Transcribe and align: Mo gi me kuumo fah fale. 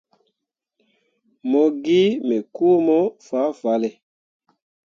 Mo 1.49 1.61
gi 1.83 2.01
me 2.27 2.37
kuumo 2.55 2.97
fah 3.25 3.49
fale. 3.59 3.89